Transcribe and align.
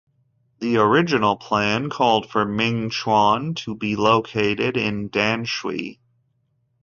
The 0.61 0.77
original 0.77 1.35
plan 1.35 1.91
called 1.91 2.27
for 2.27 2.43
Ming 2.43 2.89
Chuan 2.89 3.53
to 3.53 3.75
be 3.75 3.95
located 3.95 4.75
in 4.75 5.11
Danshui. 5.11 5.99